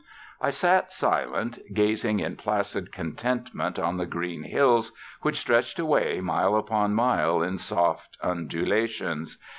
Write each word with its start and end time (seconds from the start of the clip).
I 0.41 0.49
sat 0.49 0.91
silent, 0.91 1.59
gazing 1.75 2.21
in 2.21 2.35
placid 2.35 2.91
contentment 2.91 3.77
on 3.77 3.97
the 3.97 4.07
green 4.07 4.41
hills 4.41 4.93
which 5.21 5.37
stretched 5.37 5.77
away 5.77 6.19
mile 6.21 6.55
upon 6.55 6.95
mile 6.95 7.43
in 7.43 7.59
soft 7.59 8.17
undulations. 8.23 9.37